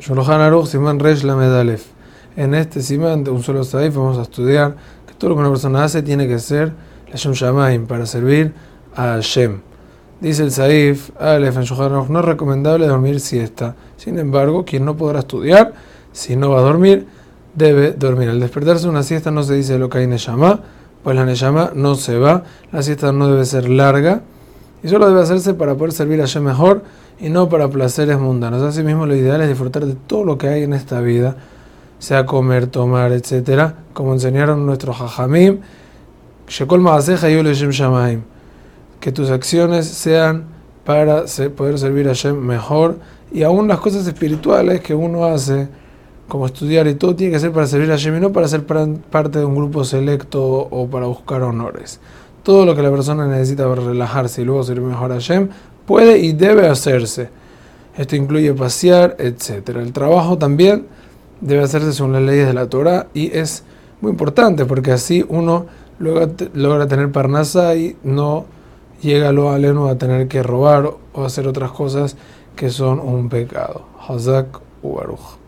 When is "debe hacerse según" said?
61.40-62.12